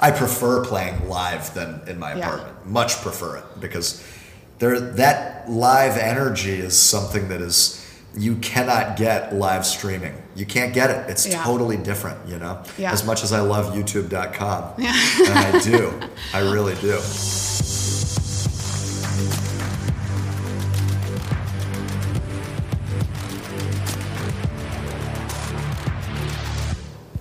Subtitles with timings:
[0.00, 2.26] I prefer playing live than in my Yeah.
[2.26, 2.66] apartment.
[2.66, 4.02] Much prefer it because
[4.58, 7.76] there that live energy is something that is
[8.16, 10.14] you cannot get live streaming.
[10.34, 11.08] You can't get it.
[11.10, 11.44] It's Yeah.
[11.44, 12.58] totally different, you know.
[12.78, 12.92] Yeah.
[12.92, 14.64] As much as I love youtube.com.
[14.78, 14.94] Yeah.
[15.26, 15.92] and I do.
[16.34, 16.98] I really do.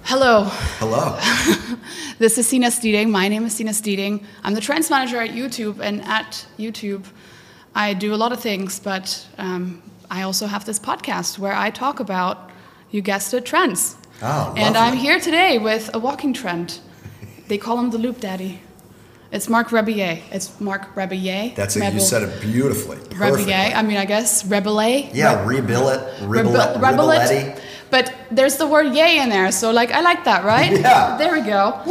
[0.04, 0.46] Hello,
[0.80, 1.18] Hello.
[2.20, 3.10] this is Sina Stieding.
[3.10, 4.24] My name is Sina Stieding.
[4.44, 7.06] I'm the trends manager at YouTube, and at YouTube,
[7.74, 11.70] I do a lot of things, but um, I also have this podcast where I
[11.70, 12.52] talk about,
[12.92, 13.96] you guessed it, trends.
[14.22, 16.80] Oh, and I'm here today with a walking trend.
[17.48, 18.62] They call him the Loop Daddy.
[19.32, 20.22] It's Marc Rebillet.
[20.32, 21.56] It's Marc Rebillet.
[21.56, 21.94] That's it.
[21.94, 22.98] You said it beautifully.
[22.98, 23.74] Rebillet.
[23.76, 25.12] I mean, I guess Rebillet.
[25.14, 26.28] Yeah, rebill it.
[26.28, 27.22] Ribble Rebel- it.
[27.22, 27.62] Rebellet.
[27.90, 30.72] But there's the word yay in there, so like I like that, right?
[30.72, 31.18] Yeah.
[31.18, 31.82] There we go.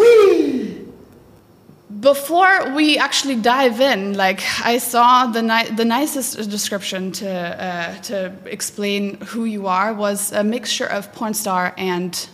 [2.01, 7.95] Before we actually dive in, like I saw the ni- the nicest description to uh,
[8.03, 12.29] to explain who you are was a mixture of porn star and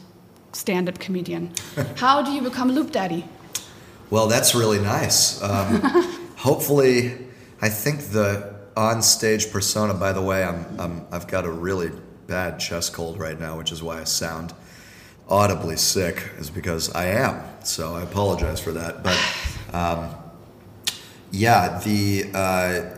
[0.53, 1.51] stand-up comedian.
[1.97, 3.25] How do you become Loop Daddy?
[4.11, 5.43] Well, that's really nice.
[5.43, 5.81] Um,
[6.37, 7.17] hopefully,
[7.63, 9.95] I think the on-stage persona.
[9.95, 11.91] By the way, I'm, I'm I've got a really
[12.27, 14.53] bad chest cold right now, which is why I sound
[15.29, 16.31] audibly sick.
[16.39, 17.43] Is because I am.
[17.65, 19.03] So I apologize for that.
[19.03, 19.19] But
[19.73, 20.11] um,
[21.31, 22.97] yeah, the uh,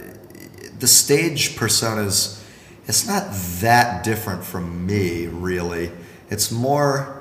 [0.79, 2.43] the stage personas.
[2.89, 3.27] It's not
[3.61, 5.91] that different from me, really.
[6.31, 7.21] It's more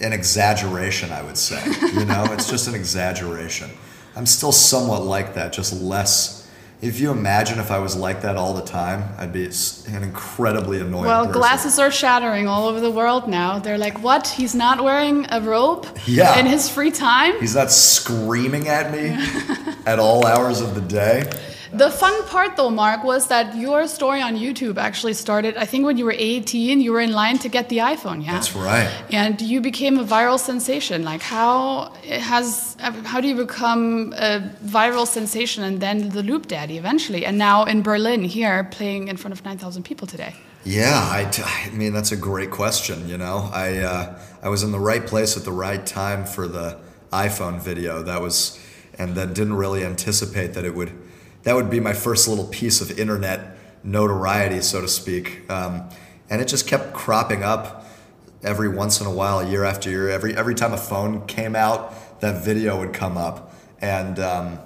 [0.00, 1.60] an exaggeration, I would say.
[1.92, 3.70] You know, it's just an exaggeration.
[4.14, 6.41] I'm still somewhat like that, just less.
[6.82, 10.80] If you imagine if I was like that all the time, I'd be an incredibly
[10.80, 11.40] annoying Well, person.
[11.40, 13.60] glasses are shattering all over the world now.
[13.60, 14.26] They're like, "What?
[14.26, 16.36] He's not wearing a robe Yeah.
[16.40, 19.16] in his free time?" He's not screaming at me
[19.86, 21.30] at all hours of the day.
[21.74, 25.56] The fun part, though, Marc, was that your story on YouTube actually started.
[25.56, 28.22] I think when you were 18, you were in line to get the iPhone.
[28.22, 28.90] Yeah, That's right.
[29.10, 31.02] And you became a viral sensation.
[31.02, 32.76] Like, how has?
[33.04, 37.24] How do you become a viral sensation and then the Loop Daddy eventually?
[37.24, 40.34] And now in Berlin, here, playing in front of 9,000 people today.
[40.64, 43.08] Yeah, I mean that's a great question.
[43.08, 46.46] You know, I uh, I was in the right place at the right time for
[46.46, 46.78] the
[47.12, 48.02] iPhone video.
[48.02, 48.60] That was,
[48.98, 50.92] and then didn't really anticipate that it would.
[51.44, 55.50] That would be my first little piece of internet notoriety, so to speak.
[55.50, 55.88] Um,
[56.30, 57.84] and it just kept cropping up
[58.42, 60.08] every once in a while, year after year.
[60.08, 64.18] Every every time a phone came out, that video would come up, and.
[64.18, 64.58] Um,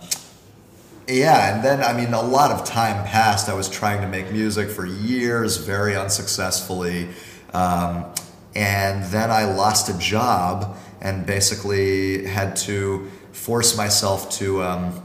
[1.09, 3.49] yeah, and then I mean, a lot of time passed.
[3.49, 7.11] I was trying to make music for years, very unsuccessfully,
[7.55, 8.07] um,
[8.57, 15.03] and then I lost a job and basically had to force myself to um,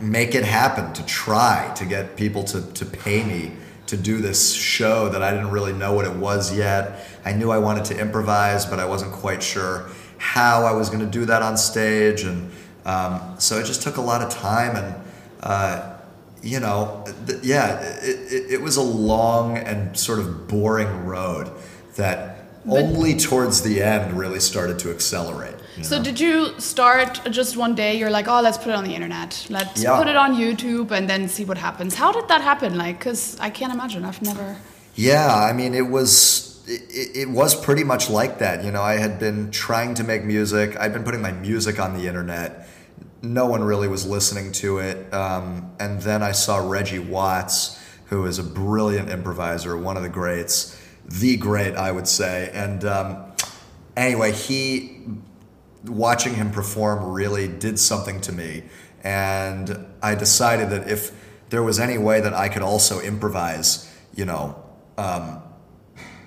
[0.00, 3.52] make it happen, to try to get people to to pay me
[3.86, 7.06] to do this show that I didn't really know what it was yet.
[7.24, 9.88] I knew I wanted to improvise, but I wasn't quite sure
[10.18, 12.50] how I was going to do that on stage, and
[12.84, 14.94] um, so it just took a lot of time and.
[15.42, 15.96] Uh,
[16.42, 21.50] you know, th- yeah, it, it, it was a long and sort of boring road
[21.96, 25.54] that only towards the end really started to accelerate.
[25.76, 27.96] You So did you start just one day?
[27.98, 29.46] You're like, oh, let's put it on the internet.
[29.50, 29.96] Let's Yeah.
[29.96, 31.94] put it on YouTube and then see what happens.
[31.94, 32.76] How did that happen?
[32.76, 34.04] Like, because I can't imagine.
[34.04, 34.56] I've never.
[34.94, 38.64] Yeah, I mean, it was it, it was pretty much like that.
[38.64, 40.78] You know, I had been trying to make music.
[40.78, 42.68] I'd been putting my music on the internet.
[43.22, 45.12] No one really was listening to it.
[45.12, 50.08] Um, and then I saw Reggie Watts, who is a brilliant improviser, one of the
[50.08, 50.76] greats,
[51.06, 52.50] the great, I would say.
[52.54, 53.16] And um,
[53.96, 55.02] anyway, he
[55.84, 58.64] watching him perform really did something to me.
[59.02, 61.12] And I decided that if
[61.50, 64.62] there was any way that I could also improvise, you know,
[64.98, 65.42] um,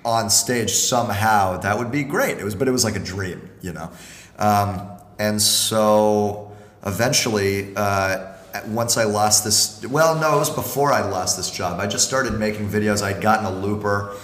[0.04, 2.38] on stage somehow, that would be great.
[2.38, 3.90] It was, but it was like a dream, you know.
[4.38, 6.52] Um, and so
[6.84, 8.32] eventually, uh,
[8.66, 11.80] once I lost this, well, no, it was before I lost this job.
[11.80, 13.02] I just started making videos.
[13.02, 14.16] I'd gotten a looper.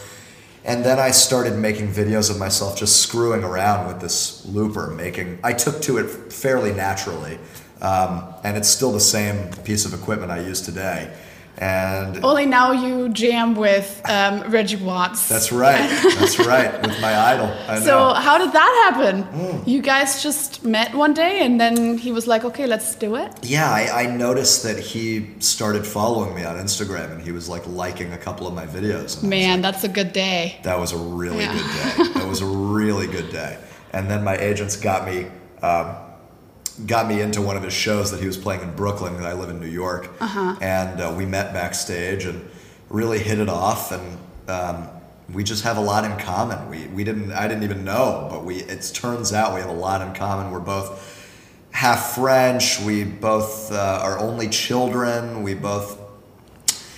[0.65, 5.39] And then I started making videos of myself just screwing around with this looper, making.
[5.43, 7.39] I took to it fairly naturally,
[7.81, 11.17] um, and it's still the same piece of equipment I use today.
[11.58, 15.29] And Only now you jam with um, Reggie Watts.
[15.29, 15.88] that's right,
[16.19, 17.47] that's right, with my idol.
[17.69, 17.85] I know.
[17.85, 19.25] So how did that happen?
[19.25, 19.69] Mm.
[19.69, 23.31] You guys just met one day and then he was like, okay, let's do it.
[23.43, 27.67] Yeah, I, I noticed that he started following me on Instagram, and he was like
[27.67, 28.91] liking a couple of my videos.
[28.91, 30.58] And I was Man, that's a good day.
[30.62, 31.53] That was a really Yeah.
[31.53, 32.12] good day.
[32.20, 33.58] That was a really good day.
[33.93, 35.26] And then my agents got me
[35.62, 35.94] um,
[36.87, 39.15] got me into one of his shows that he was playing in Brooklyn.
[39.25, 40.56] I live in New York, Uh-huh.
[40.61, 42.49] and uh, we met backstage and
[42.88, 43.93] really hit it off.
[43.93, 44.19] And
[44.49, 44.88] um,
[45.32, 46.69] we just have a lot in common.
[46.69, 49.75] We we didn't I didn't even know, but we it turns out we have a
[49.75, 50.50] lot in common.
[50.50, 51.17] We're both
[51.71, 52.81] half French.
[52.81, 55.43] We both uh, are only children.
[55.43, 55.99] We both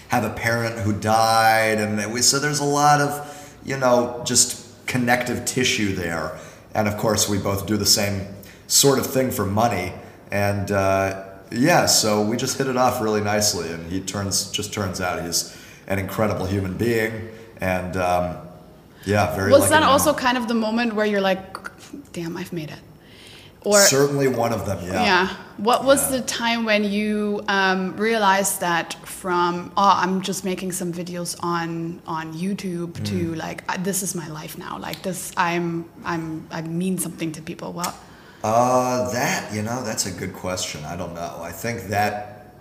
[0.09, 4.87] have a parent who died, and we so there's a lot of you know just
[4.87, 6.39] connective tissue there.
[6.75, 8.27] And of course, we both do the same
[8.73, 9.93] sort of thing for money,
[10.31, 13.69] and uh, yeah, so we just hit it off really nicely.
[13.75, 15.55] And he turns just turns out he's
[15.87, 17.13] an incredible human being,
[17.61, 18.37] and um,
[19.05, 19.51] yeah, very.
[19.53, 21.43] Was that also kind of the moment where you're like,
[22.13, 22.81] damn, I've made it?
[23.65, 24.79] Or certainly one of them?
[24.85, 25.05] Yeah.
[25.05, 25.29] yeah.
[25.59, 26.17] What was Yeah.
[26.19, 32.01] the time when you um, realized that from oh I'm just making some videos on
[32.07, 33.05] on YouTube Mm.
[33.11, 37.31] to like uh, this is my life now like this I'm I'm I mean something
[37.37, 37.69] to people.
[37.73, 37.95] Well,
[38.43, 40.85] Uh, that you know, that's a good question.
[40.85, 41.39] I don't know.
[41.41, 42.55] I think that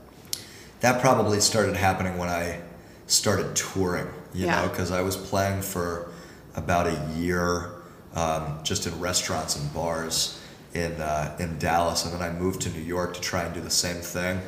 [0.82, 2.60] that probably started happening when I
[3.08, 4.08] started touring.
[4.34, 4.62] You Yeah.
[4.62, 6.08] know, because I was playing for
[6.56, 7.70] about a year,
[8.16, 10.40] um, just in restaurants and bars
[10.74, 13.60] in uh, in Dallas, and then I moved to New York to try and do
[13.62, 14.42] the same thing.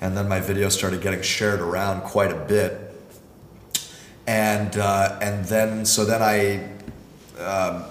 [0.00, 2.92] And then my videos started getting shared around quite a bit,
[4.26, 6.68] and uh, and then so then I
[7.42, 7.84] um,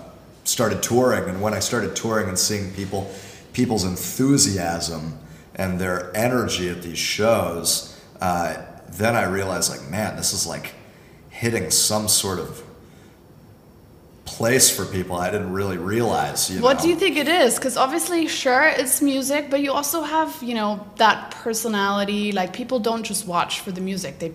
[0.44, 3.12] started touring, and when I started touring and seeing people,
[3.54, 5.20] people's enthusiasm
[5.56, 8.58] and their energy at these shows, uh,
[8.90, 10.74] then I realized, like, man, this is like
[11.30, 12.64] hitting some sort of
[14.26, 16.50] place for people I didn't really realize.
[16.50, 16.84] You what know?
[16.84, 17.56] do you think it is?
[17.56, 22.32] Because obviously, sure, it's music, but you also have you know that personality.
[22.32, 24.34] Like people don't just watch for the music; they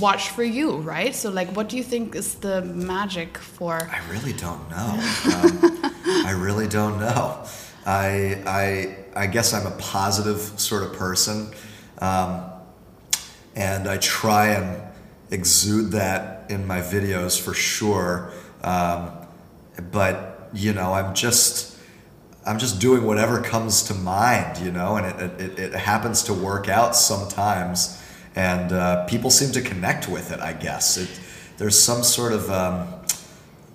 [0.00, 1.14] watch for you, right?
[1.14, 3.88] So like, what do you think is the magic for?
[3.92, 5.00] I really don't know.
[5.34, 5.92] Um,
[6.26, 7.44] I really don't know.
[7.88, 11.50] I, I, I guess I'm a positive sort of person,
[12.00, 12.44] um,
[13.56, 14.82] and I try and
[15.30, 18.30] exude that in my videos for sure.
[18.62, 19.17] Um,
[19.90, 21.76] but you know, I'm just,
[22.46, 26.34] I'm just doing whatever comes to mind, you know, and it, it, it happens to
[26.34, 28.02] work out sometimes,
[28.34, 30.40] and uh, people seem to connect with it.
[30.40, 31.08] I guess it,
[31.58, 32.88] there's some sort of um,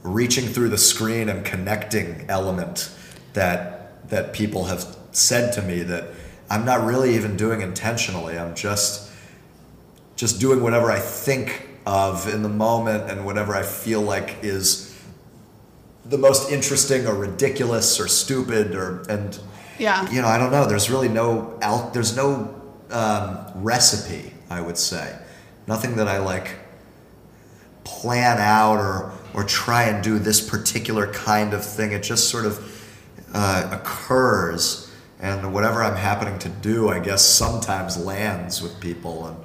[0.01, 2.91] reaching through the screen and connecting element
[3.33, 6.09] that that people have said to me that
[6.49, 8.37] I'm not really even doing intentionally.
[8.37, 9.11] I'm just
[10.15, 14.92] just doing whatever I think of in the moment and whatever I feel like is
[16.05, 19.39] the most interesting or ridiculous or stupid or and
[19.79, 20.09] Yeah.
[20.11, 20.65] you know I don't know.
[20.67, 22.53] There's really no al- there's no
[22.91, 24.33] um, recipe.
[24.49, 25.15] I would say
[25.67, 26.55] nothing that I like
[27.83, 31.91] plan out or or try and do this particular kind of thing.
[31.91, 32.59] It just sort of
[33.33, 39.37] uh, occurs, and whatever I'm happening to do, I guess sometimes lands with people and.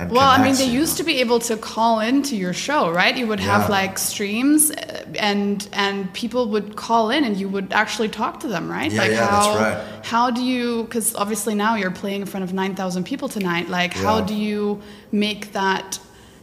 [0.00, 3.14] And Well, I mean, they used to be able to call into your show, right?
[3.16, 3.78] You would have Yeah.
[3.78, 8.48] like streams, uh, and and people would call in, and you would actually talk to
[8.48, 8.90] them, right?
[8.92, 9.78] Yeah, like yeah, that's how right.
[10.12, 10.84] how do you?
[10.84, 13.68] Because obviously now you're playing in front of nine thousand people tonight.
[13.68, 14.80] Like, how do you
[15.12, 15.98] make that?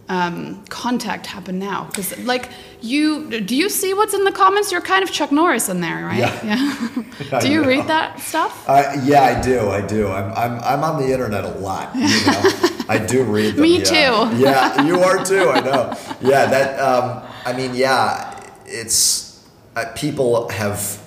[0.10, 2.46] Um, contact happen now because like
[2.80, 6.06] you do you see what's in the comments you're kind of chuck norris in there
[6.06, 6.78] right Yeah.
[7.34, 9.58] I do you read that stuff Uh, yeah, I do.
[9.70, 10.08] I do.
[10.08, 11.94] I'm, I'm, I'm on the internet a lot.
[11.94, 12.42] You know,
[12.90, 13.62] I do read them.
[13.62, 13.84] Me yeah.
[13.84, 14.38] too.
[14.38, 15.50] Yeah, you are too.
[15.50, 15.98] I know.
[16.22, 16.80] Yeah, that.
[16.80, 21.02] Um, I mean, yeah, it's uh, people have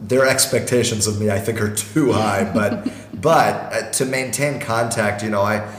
[0.00, 1.30] their expectations of me.
[1.30, 2.88] I think are too high, but
[3.20, 5.70] but uh, to maintain contact, you know, I,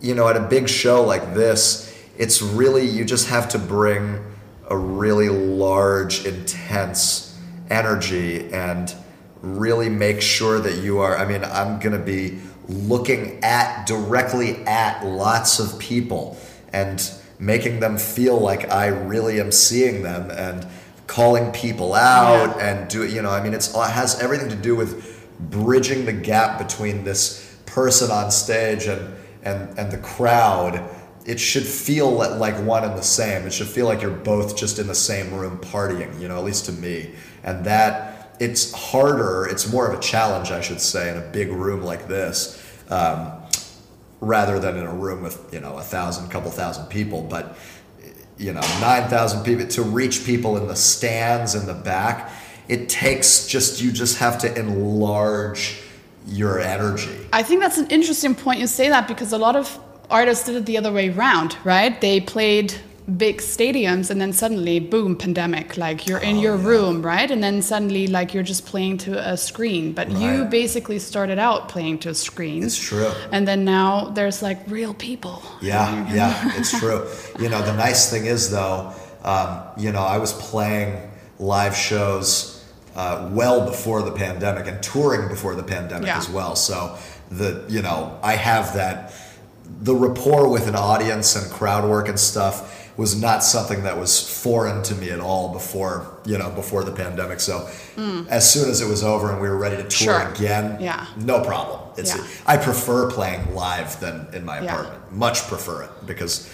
[0.00, 4.24] you know, at a big show like this, it's really you just have to bring
[4.68, 7.38] a really large, intense
[7.70, 8.94] energy and
[9.40, 14.64] really make sure that you are i mean i'm going to be looking at directly
[14.66, 16.36] at lots of people
[16.72, 20.66] and making them feel like i really am seeing them and
[21.06, 22.66] calling people out Yeah.
[22.66, 26.12] and do you know i mean it's it has everything to do with bridging the
[26.12, 30.82] gap between this person on stage and and and the crowd.
[31.26, 33.46] It should feel li- like one and the same.
[33.46, 36.44] It should feel like you're both just in the same room partying you know at
[36.44, 37.10] least to me.
[37.42, 41.50] And that it's harder it's more of a challenge i should say in a big
[41.50, 42.60] room like this
[42.90, 43.32] um,
[44.20, 47.56] rather than in a room with you know a thousand couple thousand people but
[48.36, 52.32] you know 9000 people to reach people in the stands in the back
[52.68, 55.80] it takes just you just have to enlarge
[56.26, 59.78] your energy I think that's an interesting point you say that because a lot of
[60.10, 62.00] artists did it the other way around, right?
[62.00, 62.74] They played
[63.18, 66.66] big stadiums and then suddenly boom pandemic like you're in Oh, your yeah.
[66.68, 70.98] room right and then suddenly like you're just playing to a screen but you basically
[70.98, 73.12] started out playing to a screen It's true.
[73.30, 77.06] and then now there's like real people Yeah, yeah, it's true.
[77.38, 80.98] You know, the nice thing is though, um, you know, I was playing
[81.38, 82.64] live shows
[82.96, 86.16] uh, well before the pandemic and touring before the pandemic Yeah.
[86.18, 86.56] as well.
[86.56, 86.96] So
[87.30, 89.12] the you know, I have that
[89.82, 94.20] the rapport with an audience and crowd work and stuff was not something that was
[94.42, 97.40] foreign to me at all before you know before the pandemic.
[97.40, 97.68] So
[98.30, 100.20] as soon as it was over and we were ready to tour Mm.
[100.20, 100.28] Sure.
[100.32, 101.06] again, Yeah.
[101.16, 101.80] no problem.
[101.96, 102.22] It's Yeah.
[102.46, 104.72] I prefer playing live than in my Yeah.
[104.72, 105.12] apartment.
[105.12, 106.46] Much prefer it because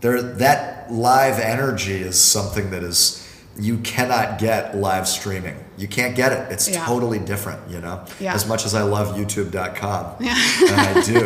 [0.00, 3.22] there that live energy is something that is
[3.58, 5.56] you cannot get live streaming.
[5.80, 6.42] You can't get it.
[6.52, 6.84] It's Yeah.
[6.84, 7.96] totally different, you know.
[8.20, 8.34] Yeah.
[8.38, 10.04] As much as I love youtube.com.
[10.20, 11.24] and I do.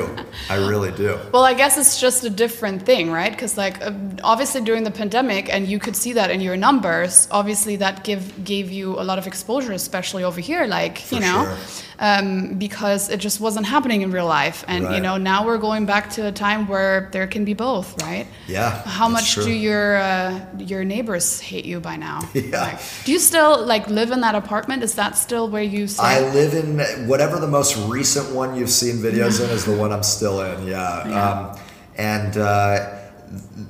[0.48, 1.18] I really do.
[1.32, 3.32] Well, I guess it's just a different thing, right?
[3.34, 3.90] Because like uh,
[4.22, 7.26] obviously during the pandemic, and you could see that in your numbers.
[7.30, 11.38] Obviously, that give gave you a lot of exposure, especially over here, like you know,
[11.44, 11.56] sure.
[11.98, 14.64] um, because it just wasn't happening in real life.
[14.68, 17.88] And you know, now we're going back to a time where there can be both,
[18.02, 18.26] right?
[18.46, 18.70] Yeah.
[18.98, 19.44] How much true.
[19.44, 22.20] do your uh, your neighbors hate you by now?
[22.44, 22.60] Yeah.
[22.66, 24.82] Like, do you still like live in that apartment?
[24.82, 26.02] Is that still where you stay?
[26.02, 29.92] I live in whatever the most recent one you've seen videos in is the one
[29.92, 30.66] I'm still in.
[30.66, 31.08] Yeah.
[31.08, 31.30] Yeah.
[31.30, 31.60] Um,
[31.96, 32.98] and uh,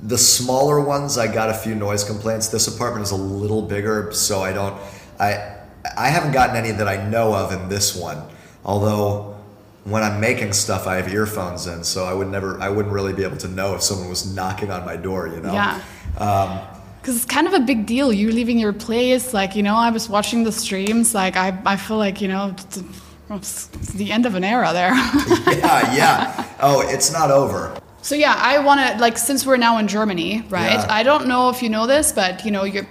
[0.03, 2.47] the smaller ones, I got a few noise complaints.
[2.49, 4.75] This apartment is a little bigger, so I don't.
[5.19, 5.55] I
[5.97, 8.21] I haven't gotten any that I know of in this one.
[8.63, 9.37] Although
[9.83, 12.59] when I'm making stuff, I have earphones in, so I would never.
[12.59, 15.27] I wouldn't really be able to know if someone was knocking on my door.
[15.27, 15.53] You know.
[15.53, 15.81] Yeah.
[16.17, 16.74] Um,
[17.05, 18.11] Because it's kind of a big deal.
[18.11, 21.13] You leaving your place, like you know, I was watching the streams.
[21.13, 22.81] Like I, I feel like you know, it's,
[23.29, 24.89] it's the end of an era there.
[25.55, 25.93] yeah.
[25.93, 26.45] Yeah.
[26.61, 27.79] Oh, it's not over.
[28.01, 30.73] so yeah, I want to like since we're now in Germany, right?
[30.73, 30.87] Yeah.
[30.89, 32.87] I don't know if you know this, but you know, your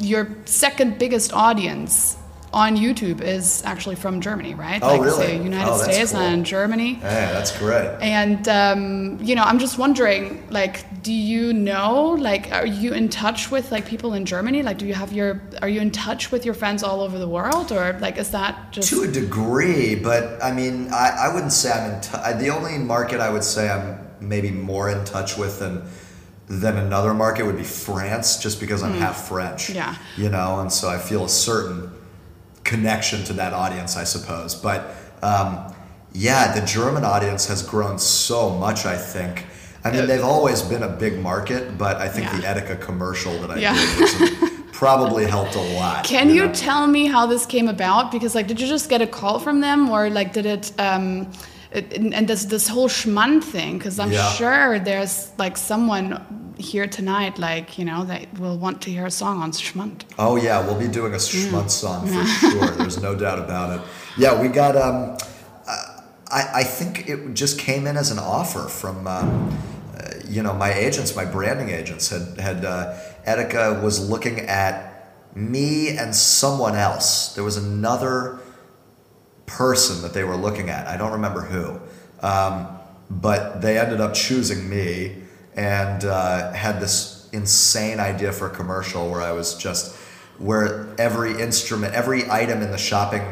[0.00, 2.16] your second biggest audience
[2.52, 4.82] on YouTube is actually from Germany, right?
[4.82, 5.26] Oh, like really?
[5.26, 6.20] say United Oh, States cool.
[6.22, 6.94] and Germany.
[6.94, 7.90] Hey, that's great.
[8.00, 13.08] And um, you know, I'm just wondering, like, do you know, like, are you in
[13.10, 14.62] touch with like people in Germany?
[14.62, 17.28] Like, do you have your, are you in touch with your friends all over the
[17.28, 18.88] world, or like, is that just?
[18.90, 22.38] To a degree, but I mean, I, I wouldn't say I'm in touch.
[22.38, 25.82] The only market I would say I'm maybe more in touch with than
[26.50, 29.68] than another market would be France, just because I'm half French.
[29.68, 29.94] Yeah.
[30.16, 31.92] You know, and so I feel a certain
[32.72, 34.54] connection to that audience, I suppose.
[34.54, 34.78] But
[35.22, 35.48] um,
[36.26, 38.80] yeah, the German audience has grown so much.
[38.94, 39.46] I think.
[39.84, 42.36] I mean, they've always been a big market, but I think Yeah.
[42.36, 43.74] the Edeka commercial that I Yeah.
[43.74, 46.04] did probably helped a lot.
[46.04, 46.52] Can you know?
[46.68, 48.04] tell me how this came about?
[48.14, 50.64] Because like, did you just get a call from them, or like, did it?
[50.88, 51.06] Um,
[51.78, 51.84] it,
[52.18, 54.30] and this this whole Schmand thing, because I'm Yeah.
[54.40, 56.06] sure there's like someone
[56.58, 60.02] here tonight, like you know, they will want to hear a song on Schmand.
[60.18, 61.50] Oh yeah, we'll be doing a Mm.
[61.50, 62.70] Schmutz song for sure.
[62.78, 63.86] There's no doubt about it.
[64.16, 64.76] Yeah, we got.
[64.76, 65.16] Um,
[66.30, 69.06] I I think it just came in as an offer from.
[69.06, 69.58] Um,
[69.96, 72.94] uh, you know, my agents, my branding agents, had had uh,
[73.26, 77.34] Edeka was looking at me and someone else.
[77.34, 78.38] There was another
[79.46, 80.86] person that they were looking at.
[80.86, 81.80] I don't remember who,
[82.26, 82.68] um,
[83.10, 85.16] but they ended up choosing me
[85.58, 89.96] and uh, had this insane idea for a commercial where I was just
[90.38, 93.22] where every instrument, every item in the shopping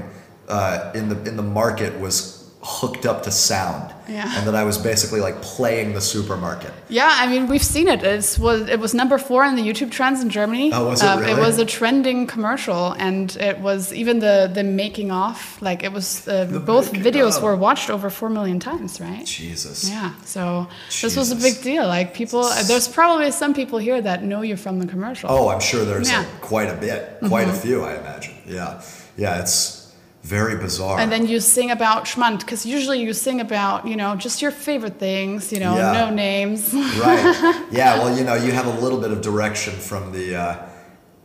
[0.48, 4.36] uh, in the in the market was hooked up to sound, Yeah.
[4.36, 6.72] and that I was basically like playing the supermarket.
[6.88, 8.02] Yeah, I mean we've seen it.
[8.02, 10.72] It's was it was number four in the YouTube trends in Germany.
[10.74, 14.64] Oh, was it Um, It was a trending commercial, and it was even the the
[14.64, 15.40] making off.
[15.68, 19.24] Like it was uh, both videos were watched over four million times, right?
[19.24, 19.88] Jesus.
[19.88, 20.66] Yeah, so
[21.02, 21.86] this was a big deal.
[21.96, 25.30] Like people, uh, there's probably some people here that know you from the commercial.
[25.30, 26.24] Oh, I'm sure there's Yeah.
[26.24, 26.32] Mm-hmm.
[26.32, 28.34] like, quite a bit, quite a few, I imagine.
[28.56, 28.82] Yeah,
[29.16, 29.85] yeah, it's
[30.26, 30.98] very bizarre.
[30.98, 34.50] And then you sing about Schmand, because usually you sing about, you know, just your
[34.50, 35.92] favorite things, you know, Yeah.
[36.00, 36.74] no names.
[36.74, 37.64] right?
[37.70, 37.98] Yeah.
[37.98, 40.56] Well, you know, you have a little bit of direction from the uh,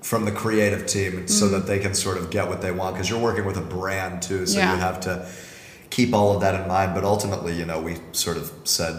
[0.01, 1.51] from the creative team, so Mm.
[1.51, 4.21] that they can sort of get what they want because you're working with a brand
[4.21, 4.73] too, so Yeah.
[4.73, 5.25] you have to
[5.89, 6.93] keep all of that in mind.
[6.95, 8.95] But ultimately, you know, we sort of said.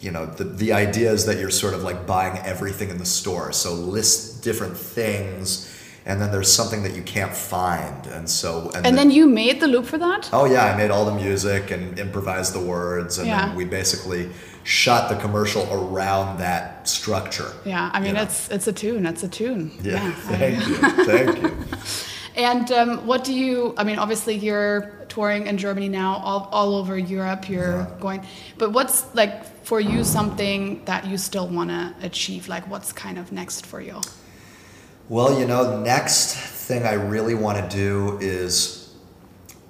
[0.00, 3.06] You know, the, the idea is that you're sort of like buying everything in the
[3.06, 3.52] store.
[3.52, 5.66] So list different things,
[6.06, 8.06] and then there's something that you can't find.
[8.06, 10.28] And so, and the- then you made the loop for that?
[10.32, 13.46] Oh yeah, I made all the music and improvised the words, and Yeah.
[13.46, 14.30] then we basically
[14.64, 17.52] shot the commercial around that structure.
[17.64, 18.22] Yeah, I mean, you know?
[18.22, 19.06] it's it's a tune.
[19.06, 19.70] It's a tune.
[19.82, 20.06] yeah.
[20.28, 21.50] I- Thank you, thank you.
[22.36, 23.74] And um, what do you?
[23.76, 27.48] I mean, obviously you're touring in Germany now, all, all over Europe.
[27.48, 28.00] You're Yeah.
[28.00, 28.26] going,
[28.58, 29.34] but what's like
[29.64, 32.48] for you something that you still want to achieve?
[32.48, 34.00] Like, what's kind of next for you?
[35.10, 38.90] Well, you know, next thing I really want to do is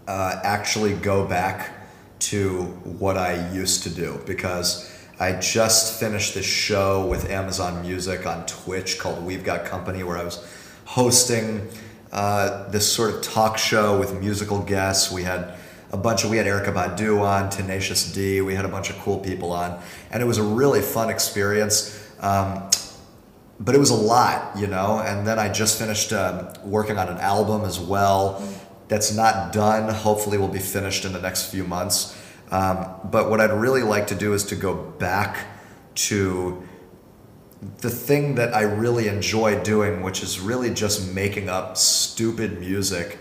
[0.07, 1.73] uh, actually go back
[2.21, 8.27] to what I used to do because I just finished this show with Amazon Music
[8.27, 10.47] on Twitch called We've Got Company where I was
[10.85, 11.69] hosting
[12.13, 15.11] uh, this sort of talk show with musical guests.
[15.11, 15.55] We had
[15.91, 18.41] a bunch of we had Erykah Badu on, Tenacious D.
[18.41, 22.01] We had a bunch of cool people on, and it was a really fun experience.
[22.21, 22.71] Um,
[23.65, 25.01] but it was a lot, you know.
[25.01, 28.43] And then I just finished um, working on an album as well.
[28.89, 29.93] That's not done.
[29.93, 32.21] Hopefully, will be finished in the next few months.
[32.51, 35.47] Um, but what I'd really like to do is to go back
[35.95, 36.63] to
[37.79, 43.19] the thing that I really enjoy doing, which is really just making up stupid music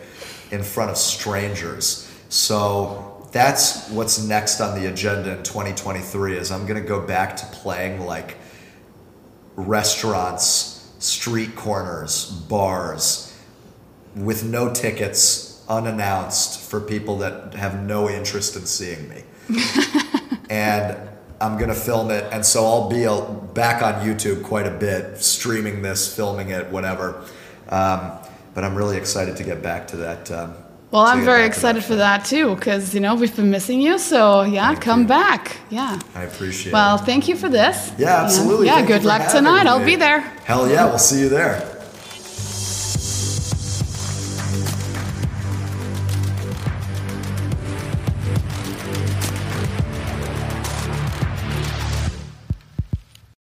[0.51, 2.11] in front of strangers.
[2.27, 7.37] So that's what's next on the agenda in 2023 is I'm going to go back
[7.37, 8.37] to playing like
[9.55, 13.33] restaurants, street corners, bars
[14.15, 19.23] with no tickets, unannounced for people that have no interest in seeing me.
[20.49, 20.97] and
[21.41, 25.17] I'm gonna film it, and so I'll be uh, back on YouTube quite a bit,
[25.17, 27.25] streaming this, filming it, whatever.
[27.69, 28.13] Um,
[28.53, 30.31] but I'm really excited to get back to that.
[30.31, 30.55] Um,
[30.93, 33.97] Well, I'm very excited for that too, because you know we've been missing you.
[33.97, 35.07] So yeah, Thank come you.
[35.07, 35.57] back.
[35.71, 35.99] Yeah.
[36.13, 36.73] I appreciate it.
[36.73, 37.05] Well, it.
[37.05, 37.91] thank you for this.
[37.97, 38.67] Yeah, absolutely.
[38.67, 39.65] Yeah, Thank good luck tonight.
[39.65, 40.19] I'll be there.
[40.45, 41.72] Hell yeah, we'll see you there.